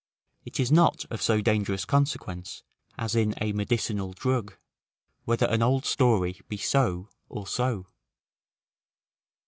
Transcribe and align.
It 0.45 0.59
is 0.59 0.71
not 0.71 1.05
of 1.11 1.21
so 1.21 1.41
dangerous 1.41 1.85
consequence, 1.85 2.63
as 2.97 3.13
in 3.15 3.35
a 3.39 3.51
medicinal 3.51 4.13
drug, 4.13 4.55
whether 5.25 5.45
an 5.45 5.61
old 5.61 5.85
story 5.85 6.41
be 6.49 6.57
so 6.57 7.09
or 7.29 7.45
so. 7.45 7.85